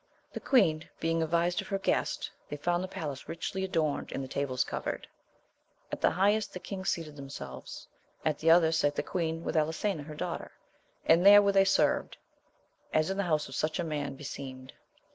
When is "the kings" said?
6.53-6.89